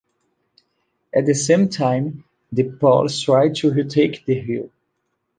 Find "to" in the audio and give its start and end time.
3.57-3.71